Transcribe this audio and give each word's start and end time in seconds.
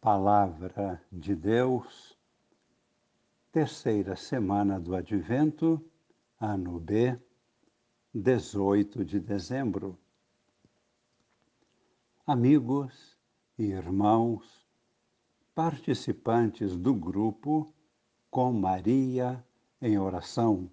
Palavra 0.00 1.02
de 1.10 1.34
Deus, 1.34 2.16
terceira 3.50 4.14
semana 4.14 4.78
do 4.78 4.94
Advento, 4.94 5.84
ano 6.40 6.78
B, 6.78 7.18
18 8.14 9.04
de 9.04 9.18
dezembro. 9.18 9.98
Amigos 12.24 13.16
e 13.58 13.64
irmãos, 13.64 14.64
participantes 15.52 16.76
do 16.76 16.94
grupo 16.94 17.74
Com 18.30 18.52
Maria 18.52 19.44
em 19.82 19.98
Oração, 19.98 20.70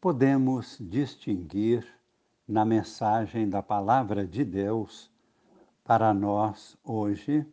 podemos 0.00 0.78
distinguir 0.80 1.84
na 2.46 2.64
mensagem 2.64 3.48
da 3.48 3.60
Palavra 3.60 4.24
de 4.24 4.44
Deus 4.44 5.10
para 5.88 6.12
nós 6.12 6.76
hoje 6.84 7.46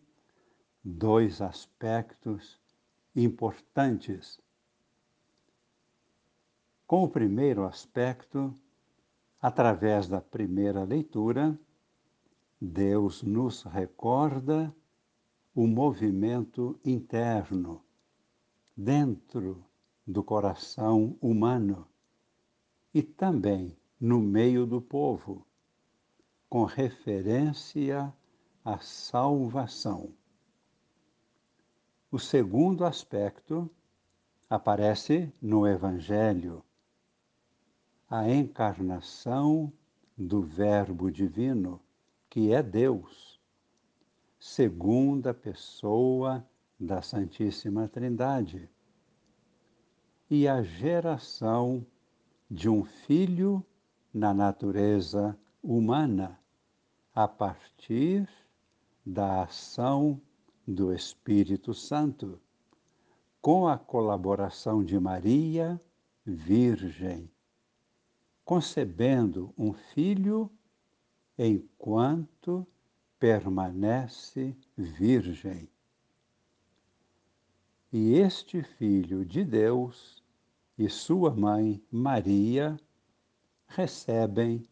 dois 0.84 1.42
aspectos 1.42 2.60
importantes. 3.16 4.42
Com 6.86 7.06
o 7.06 7.10
primeiro 7.10 7.64
aspecto, 7.64 8.54
através 9.42 10.10
da 10.10 10.20
primeira 10.20 10.84
leitura, 10.84 11.58
Deus 12.60 13.24
nos 13.24 13.64
recorda 13.64 14.76
o 15.56 15.66
movimento 15.66 16.78
interno 16.84 17.82
dentro 18.76 19.64
do 20.06 20.22
coração 20.22 21.18
humano 21.22 21.88
e 22.94 23.02
também 23.02 23.78
no 23.98 24.20
meio 24.20 24.66
do 24.66 24.82
povo, 24.82 25.48
com 26.50 26.66
referência 26.66 28.14
a 28.66 28.80
salvação. 28.80 30.10
O 32.12 32.18
segundo 32.18 32.84
aspecto 32.84 33.70
aparece 34.50 35.32
no 35.40 35.68
Evangelho, 35.68 36.64
a 38.10 38.28
encarnação 38.28 39.72
do 40.18 40.42
Verbo 40.42 41.12
Divino, 41.12 41.80
que 42.28 42.52
é 42.52 42.64
Deus, 42.64 43.40
segunda 44.40 45.32
pessoa 45.32 46.44
da 46.80 47.04
Santíssima 47.04 47.88
Trindade, 47.88 48.68
e 50.28 50.48
a 50.48 50.64
geração 50.64 51.86
de 52.50 52.68
um 52.68 52.84
filho 52.84 53.64
na 54.12 54.34
natureza 54.34 55.38
humana, 55.62 56.40
a 57.14 57.28
partir 57.28 58.28
da 59.06 59.44
ação 59.44 60.20
do 60.68 60.92
Espírito 60.92 61.74
Santo, 61.74 62.42
com 63.40 63.68
a 63.68 63.78
colaboração 63.78 64.84
de 64.84 65.00
Maria, 65.00 65.80
Virgem, 66.26 67.30
concebendo 68.44 69.54
um 69.56 69.74
filho 69.74 70.50
enquanto 71.38 72.66
permanece 73.20 74.56
virgem. 74.76 75.70
E 77.94 78.14
este 78.14 78.64
Filho 78.64 79.24
de 79.24 79.44
Deus 79.44 80.24
e 80.78 80.90
sua 80.90 81.34
mãe, 81.34 81.82
Maria, 81.92 82.78
recebem 83.68 84.68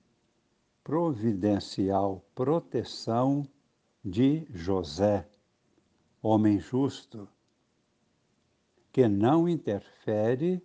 providencial 0.84 2.26
proteção 2.36 3.48
de 4.04 4.46
José, 4.52 5.28
homem 6.22 6.60
justo, 6.60 7.28
que 8.92 9.08
não 9.08 9.48
interfere 9.48 10.62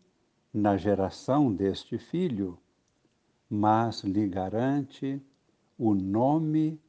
na 0.53 0.76
geração 0.76 1.53
deste 1.53 1.98
filho, 1.98 2.59
mas 3.48 4.03
lhe 4.03 4.28
garante 4.28 5.22
o 5.78 5.94
nome 5.94 6.81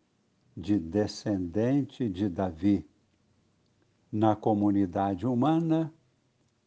de 0.57 0.79
descendente 0.79 2.09
de 2.09 2.27
Davi. 2.27 2.85
Na 4.11 4.35
comunidade 4.35 5.27
humana, 5.27 5.93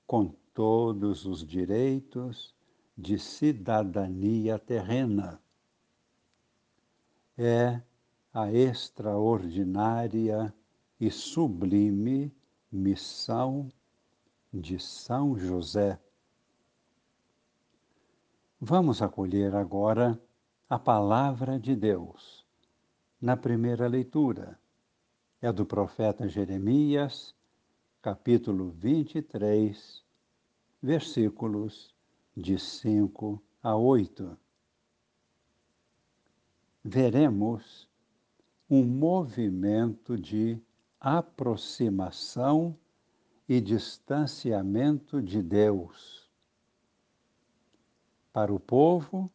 com 0.07 0.33
todos 0.55 1.27
os 1.27 1.45
direitos 1.45 2.55
de 2.97 3.19
cidadania 3.19 4.59
terrena. 4.59 5.41
É 7.37 7.83
a 8.33 8.51
extraordinária 8.51 10.55
e 10.99 11.11
sublime 11.11 12.35
missão 12.71 13.69
de 14.53 14.79
São 14.79 15.39
José. 15.39 16.01
Vamos 18.59 19.03
acolher 19.03 19.55
agora 19.55 20.19
a 20.69 20.79
palavra 20.79 21.59
de 21.59 21.77
Deus. 21.77 22.47
Na 23.21 23.37
primeira 23.37 23.87
leitura, 23.87 24.59
é 25.41 25.53
do 25.53 25.67
profeta 25.67 26.27
Jeremias, 26.27 27.35
capítulo 28.01 28.71
23, 28.71 30.03
versículos 30.81 31.95
de 32.35 32.59
5 32.59 33.43
a 33.63 33.77
8. 33.77 34.39
Veremos 36.83 37.92
um 38.73 38.87
movimento 38.87 40.17
de 40.17 40.59
aproximação 40.99 42.75
e 43.47 43.61
distanciamento 43.61 45.21
de 45.21 45.43
Deus 45.43 46.27
para 48.33 48.51
o 48.51 48.59
povo 48.59 49.31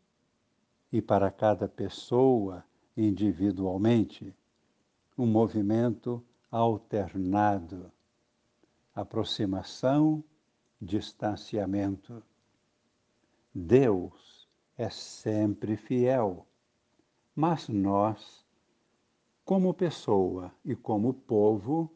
e 0.92 1.04
para 1.04 1.30
cada 1.30 1.70
pessoa 1.70 2.66
individualmente, 2.98 4.36
um 5.16 5.28
movimento 5.28 6.26
alternado, 6.50 7.92
aproximação, 8.96 10.24
distanciamento. 10.82 12.24
Deus 13.54 14.48
é 14.76 14.90
sempre 14.90 15.78
fiel, 15.78 16.48
mas 17.36 17.70
nós 17.70 18.47
como 19.48 19.74
pessoa 19.74 20.54
e 20.66 20.76
como 20.76 21.14
povo, 21.14 21.90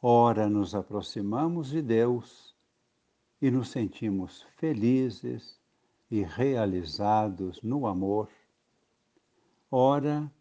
ora 0.00 0.48
nos 0.48 0.74
aproximamos 0.74 1.68
de 1.68 1.82
Deus 1.82 2.56
e 3.38 3.50
nos 3.50 3.68
sentimos 3.68 4.40
felizes 4.56 5.60
e 6.10 6.22
realizados 6.22 7.60
no 7.62 7.86
amor, 7.86 8.30
ora 9.70 10.32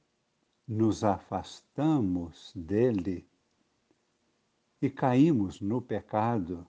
nos 0.66 1.04
afastamos 1.04 2.54
dele 2.56 3.28
e 4.82 4.90
caímos 4.90 5.60
no 5.60 5.82
pecado, 5.82 6.66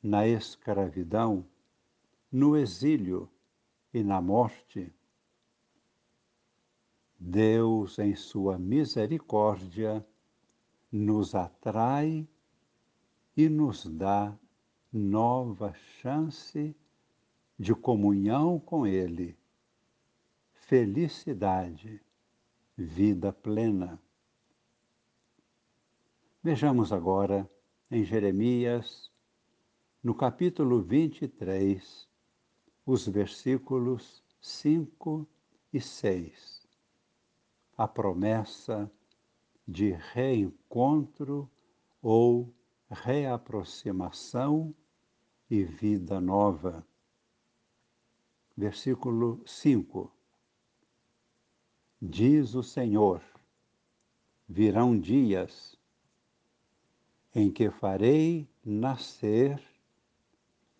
na 0.00 0.24
escravidão, 0.24 1.44
no 2.30 2.56
exílio 2.56 3.28
e 3.92 4.04
na 4.04 4.20
morte. 4.20 4.94
Deus, 7.18 7.98
em 7.98 8.14
Sua 8.14 8.58
misericórdia, 8.58 10.06
nos 10.92 11.34
atrai 11.34 12.28
e 13.36 13.48
nos 13.48 13.86
dá 13.86 14.36
nova 14.92 15.72
chance 16.00 16.76
de 17.58 17.74
comunhão 17.74 18.60
com 18.60 18.86
Ele, 18.86 19.36
felicidade, 20.52 22.02
vida 22.76 23.32
plena. 23.32 23.98
Vejamos 26.42 26.92
agora 26.92 27.50
em 27.90 28.04
Jeremias, 28.04 29.10
no 30.02 30.14
capítulo 30.14 30.82
23, 30.82 32.08
os 32.84 33.08
versículos 33.08 34.22
5 34.40 35.26
e 35.72 35.80
6 35.80 36.65
a 37.76 37.86
promessa 37.86 38.90
de 39.66 39.90
reencontro 39.90 41.50
ou 42.00 42.54
reaproximação 42.88 44.74
e 45.50 45.64
vida 45.64 46.20
nova. 46.20 46.86
Versículo 48.56 49.42
5: 49.44 50.10
Diz 52.00 52.54
o 52.54 52.62
Senhor: 52.62 53.22
virão 54.48 54.98
dias 54.98 55.76
em 57.34 57.50
que 57.50 57.70
farei 57.70 58.48
nascer 58.64 59.62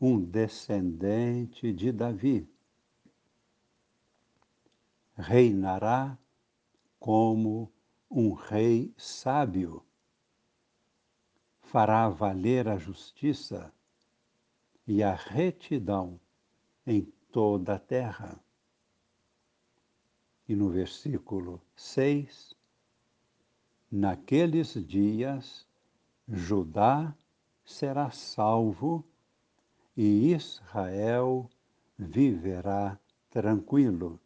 um 0.01 0.19
descendente 0.19 1.73
de 1.73 1.93
Davi. 1.93 2.49
Reinará 5.17 6.19
como 6.99 7.73
um 8.11 8.33
rei 8.33 8.93
sábio. 8.97 9.85
Fará 11.61 12.09
valer 12.09 12.69
a 12.69 12.77
justiça 12.77 13.73
e 14.87 15.03
a 15.03 15.15
retidão 15.15 16.21
em 16.87 17.13
toda 17.33 17.75
a 17.75 17.79
terra. 17.79 18.41
E 20.49 20.55
no 20.55 20.71
versículo 20.71 21.61
6, 21.75 22.55
naqueles 23.91 24.75
dias 24.87 25.67
Judá 26.29 27.15
será 27.65 28.11
salvo 28.11 29.05
e 29.97 30.33
Israel 30.33 31.51
viverá 31.99 32.99
tranquilo. 33.31 34.21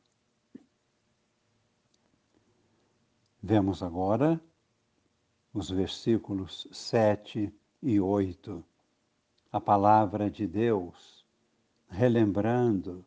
Vemos 3.42 3.82
agora 3.82 4.40
os 5.52 5.70
versículos 5.70 6.68
7 6.70 7.52
e 7.82 7.98
8, 7.98 8.62
a 9.50 9.60
palavra 9.60 10.30
de 10.30 10.46
Deus, 10.46 11.24
relembrando 11.88 13.04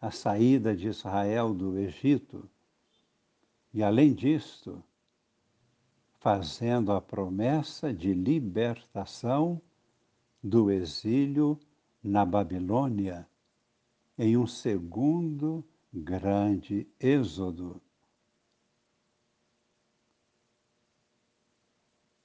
a 0.00 0.10
saída 0.10 0.74
de 0.74 0.86
Israel 0.86 1.52
do 1.52 1.76
Egito 1.76 2.48
e, 3.74 3.82
além 3.82 4.14
disto, 4.14 4.82
fazendo 6.20 6.92
a 6.92 7.00
promessa 7.00 7.92
de 7.92 8.14
libertação 8.14 9.60
do 10.42 10.70
exílio 10.70 11.58
na 12.02 12.24
Babilônia 12.24 13.28
em 14.16 14.36
um 14.36 14.46
segundo 14.46 15.64
grande 15.92 16.86
êxodo. 17.00 17.82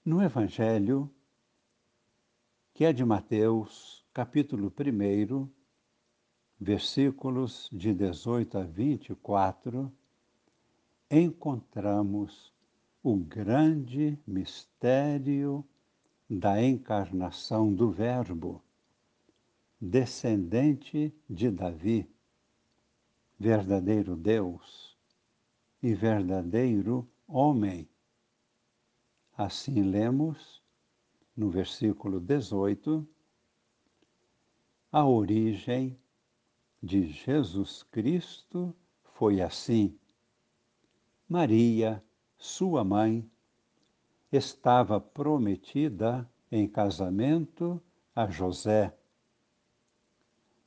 No 0.03 0.19
Evangelho, 0.19 1.13
que 2.73 2.85
é 2.85 2.91
de 2.91 3.05
Mateus, 3.05 4.03
capítulo 4.11 4.73
1, 4.75 5.47
versículos 6.59 7.69
de 7.71 7.93
18 7.93 8.57
a 8.57 8.63
24, 8.63 9.93
encontramos 11.11 12.51
o 13.03 13.15
grande 13.15 14.17
mistério 14.25 15.63
da 16.27 16.59
encarnação 16.59 17.71
do 17.71 17.91
Verbo, 17.91 18.63
descendente 19.79 21.13
de 21.29 21.51
Davi, 21.51 22.09
verdadeiro 23.39 24.15
Deus 24.15 24.97
e 25.79 25.93
verdadeiro 25.93 27.07
homem. 27.27 27.90
Assim 29.43 29.81
lemos 29.81 30.61
no 31.35 31.49
versículo 31.49 32.19
18 32.19 33.07
a 34.91 35.03
origem 35.03 35.99
de 36.79 37.07
Jesus 37.07 37.81
Cristo 37.81 38.71
foi 39.15 39.41
assim. 39.41 39.97
Maria, 41.27 42.03
sua 42.37 42.83
mãe, 42.83 43.27
estava 44.31 45.01
prometida 45.01 46.29
em 46.51 46.67
casamento 46.67 47.81
a 48.15 48.29
José. 48.29 48.95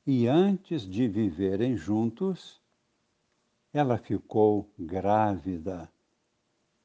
E 0.05 0.27
antes 0.27 0.81
de 0.81 1.07
viverem 1.07 1.77
juntos, 1.77 2.61
ela 3.71 3.97
ficou 3.97 4.69
grávida 4.77 5.89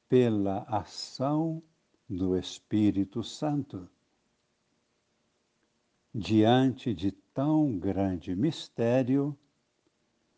pela 0.07 0.59
ação 0.69 1.61
do 2.11 2.37
Espírito 2.37 3.23
Santo. 3.23 3.89
Diante 6.13 6.93
de 6.93 7.13
tão 7.33 7.79
grande 7.79 8.35
mistério, 8.35 9.37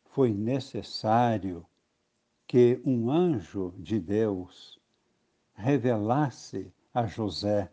foi 0.06 0.32
necessário 0.32 1.66
que 2.46 2.80
um 2.86 3.10
anjo 3.10 3.74
de 3.80 4.00
Deus 4.00 4.80
revelasse 5.56 6.72
a 6.94 7.08
José 7.08 7.72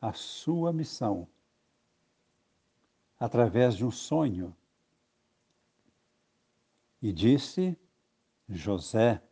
a 0.00 0.14
sua 0.14 0.72
missão 0.72 1.28
através 3.20 3.76
de 3.76 3.84
um 3.84 3.90
sonho. 3.90 4.56
E 7.02 7.12
disse: 7.12 7.76
José, 8.48 9.22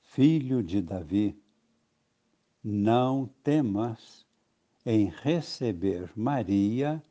filho 0.00 0.62
de 0.62 0.80
Davi, 0.80 1.43
não 2.64 3.28
temas 3.42 4.24
em 4.86 5.10
receber 5.10 6.10
Maria 6.16 7.02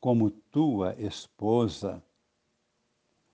como 0.00 0.30
tua 0.30 0.94
esposa. 1.00 2.00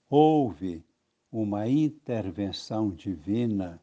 Houve 0.09 0.83
uma 1.31 1.69
intervenção 1.69 2.91
divina. 2.91 3.79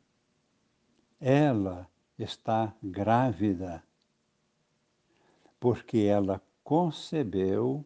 Ela 1.21 1.87
está 2.17 2.73
grávida, 2.81 3.83
porque 5.59 5.99
ela 5.99 6.41
concebeu 6.63 7.85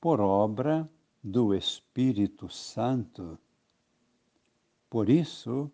por 0.00 0.20
obra 0.20 0.88
do 1.22 1.54
Espírito 1.54 2.48
Santo. 2.48 3.38
Por 4.88 5.10
isso, 5.10 5.70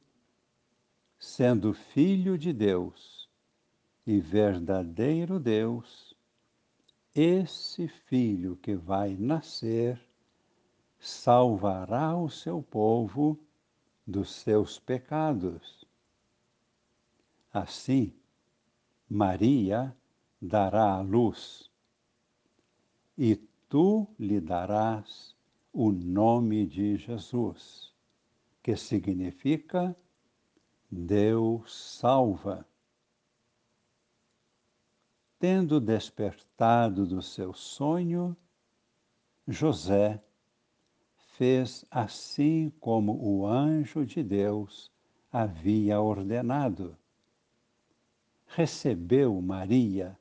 sendo 1.21 1.75
filho 1.75 2.39
de 2.39 2.51
Deus 2.51 3.29
e 4.07 4.19
verdadeiro 4.19 5.39
Deus, 5.39 6.17
esse 7.15 7.87
filho 7.87 8.57
que 8.57 8.75
vai 8.75 9.15
nascer 9.19 10.01
salvará 10.99 12.17
o 12.17 12.31
seu 12.31 12.63
povo 12.63 13.39
dos 14.07 14.31
seus 14.31 14.79
pecados. 14.79 15.85
Assim, 17.53 18.15
Maria 19.07 19.95
dará 20.41 20.95
a 20.95 21.01
luz, 21.03 21.71
e 23.19 23.37
tu 23.69 24.09
lhe 24.19 24.41
darás 24.41 25.37
o 25.71 25.93
nome 25.93 26.65
de 26.67 26.97
Jesus, 26.97 27.93
que 28.63 28.75
significa 28.75 29.95
Deus 30.91 31.73
salva. 31.99 32.67
Tendo 35.39 35.81
despertado 35.81 37.07
do 37.07 37.23
seu 37.23 37.55
sonho, 37.55 38.37
José 39.47 40.21
fez 41.37 41.85
assim 41.91 42.71
como 42.81 43.17
o 43.25 43.47
anjo 43.47 44.05
de 44.05 44.23
Deus 44.23 44.91
havia 45.33 46.01
ordenado. 46.01 46.99
Recebeu 48.49 49.41
Maria 49.41 50.19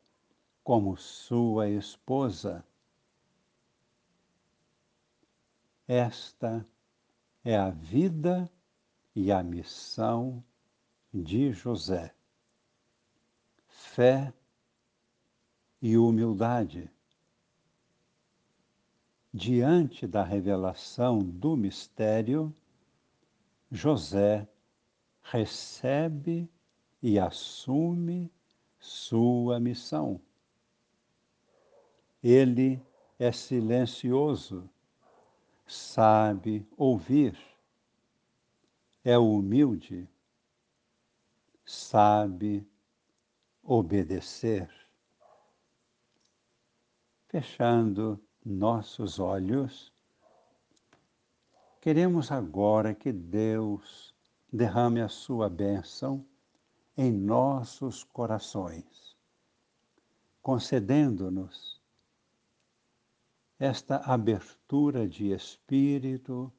como 0.64 0.96
sua 0.96 1.68
esposa. 1.68 2.64
Esta 5.88 6.64
é 7.44 7.58
a 7.58 7.72
vida 7.72 8.48
e 9.16 9.32
a 9.32 9.42
missão 9.42 10.44
de 11.14 11.52
José. 11.52 12.14
Fé 13.68 14.34
e 15.82 15.98
humildade. 15.98 16.90
Diante 19.34 20.08
da 20.08 20.24
revelação 20.24 21.20
do 21.20 21.56
mistério, 21.56 22.54
José 23.72 24.48
recebe 25.22 26.50
e 27.02 27.20
assume 27.20 28.32
sua 28.80 29.60
missão. 29.60 30.20
Ele 32.24 32.82
é 33.18 33.32
silencioso, 33.32 34.70
sabe 35.66 36.68
ouvir, 36.76 37.38
é 39.04 39.18
humilde 39.18 40.08
sabe 41.70 42.68
obedecer. 43.62 44.68
Fechando 47.28 48.20
nossos 48.44 49.20
olhos, 49.20 49.94
queremos 51.80 52.32
agora 52.32 52.96
que 52.96 53.12
Deus 53.12 54.16
derrame 54.52 55.00
a 55.00 55.08
sua 55.08 55.48
bênção 55.48 56.26
em 56.98 57.12
nossos 57.12 58.04
corações, 58.04 59.16
concedendo-nos 60.42 61.80
esta 63.60 63.98
abertura 63.98 65.08
de 65.08 65.32
espírito 65.32 66.52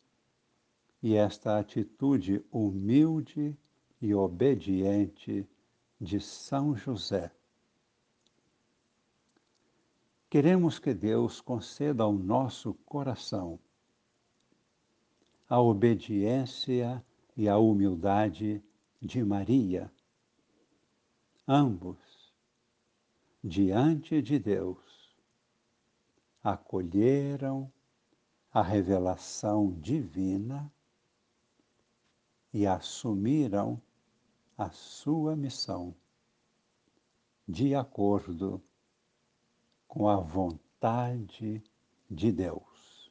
e 1.03 1.17
esta 1.17 1.59
atitude 1.59 2.45
humilde 2.53 3.59
e 4.01 4.15
obediente 4.15 5.47
de 6.01 6.21
São 6.21 6.75
José. 6.75 7.31
Queremos 10.31 10.79
que 10.79 10.95
Deus 10.95 11.41
conceda 11.41 12.05
ao 12.05 12.13
nosso 12.13 12.75
coração 12.87 13.59
a 15.49 15.61
obediência 15.61 17.05
e 17.37 17.49
a 17.49 17.59
humildade 17.59 18.63
de 19.03 19.25
Maria, 19.25 19.91
ambos 21.47 22.33
diante 23.43 24.23
de 24.23 24.39
Deus 24.39 25.17
acolheram 26.43 27.71
a 28.53 28.63
revelação 28.63 29.73
divina 29.81 30.73
e 32.53 32.67
assumiram 32.67 33.81
a 34.61 34.69
sua 34.73 35.35
missão 35.35 35.95
de 37.49 37.75
acordo 37.75 38.63
com 39.89 40.07
a 40.07 40.17
vontade 40.17 41.65
de 42.11 42.31
Deus. 42.31 43.11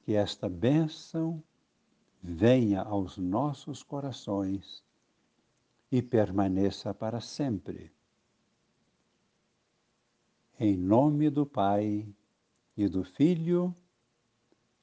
Que 0.00 0.14
esta 0.16 0.48
bênção 0.48 1.40
venha 2.20 2.82
aos 2.82 3.18
nossos 3.18 3.80
corações 3.80 4.82
e 5.92 6.02
permaneça 6.02 6.92
para 6.92 7.20
sempre. 7.20 7.92
Em 10.58 10.76
nome 10.76 11.30
do 11.30 11.46
Pai 11.46 12.04
e 12.76 12.88
do 12.88 13.04
Filho 13.04 13.72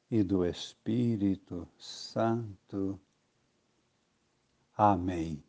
e 0.10 0.24
do 0.24 0.46
Espírito 0.46 1.68
Santo. 1.78 2.98
Amém. 4.78 5.44